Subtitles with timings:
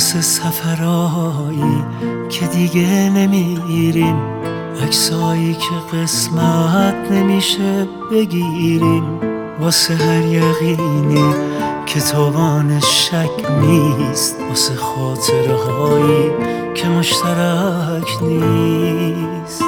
[0.00, 1.84] واسه سفرهایی
[2.28, 4.16] که دیگه نمیریم.
[4.82, 9.04] عکسایی که قسمت نمیشه بگیریم.
[9.60, 11.34] واسه هر یقینی
[11.86, 14.36] که توان شک نیست.
[14.48, 16.30] واسه خاطره هایی
[16.74, 19.64] که مشترک نیست.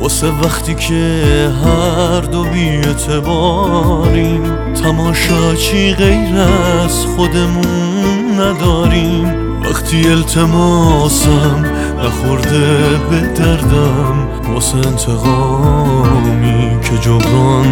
[0.00, 4.42] واسه وقتی که هر دو بیعتباریم
[4.82, 9.62] تماشاچی غیر از خودمون نداریم.
[9.62, 11.64] وقتی التماسم
[12.04, 17.66] نخورده به دردم واسه انتقامی که جبران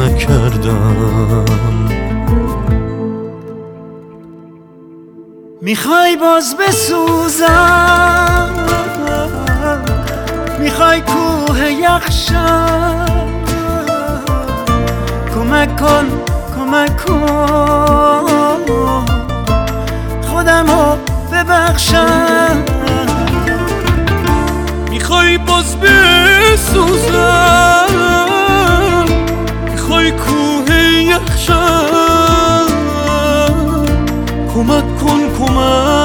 [0.00, 1.44] نکردم.
[5.62, 8.50] می‌خوای باز بسوزم؟
[10.60, 13.06] می‌خوای کوه یخشم؟
[15.34, 16.35] کمک کن.
[16.66, 17.00] کمک
[20.30, 20.96] خودمو
[21.32, 22.64] ببخشم.
[24.90, 27.06] می‌خوای باز بسوزم؟
[29.70, 30.70] می‌خوای کوه
[31.02, 32.66] یخشم
[34.54, 35.95] کمک کن کمک.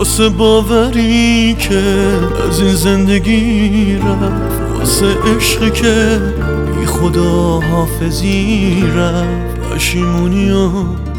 [0.00, 1.82] واسه باوری که
[2.48, 5.06] از این زندگی رفت واسه
[5.36, 6.20] عشقی که
[6.78, 9.60] بی خدا حافظی رفت.
[9.74, 10.70] پشیمونی و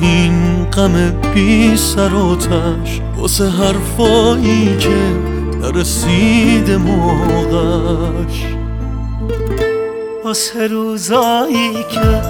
[0.02, 4.98] این غم بی سر و تش واسه حرفایی که
[5.62, 8.46] نرسید موقعش.
[10.26, 12.22] واسه روزایی که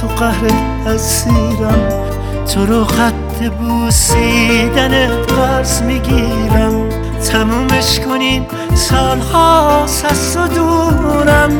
[0.00, 0.46] تو قهر
[0.86, 2.17] اسیرم
[2.54, 6.88] تو رو خط بوسیدن قرض می‌گیرم.
[7.32, 11.50] تمومش کنیم سالها از تو دورم.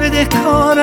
[0.00, 0.80] بده کارم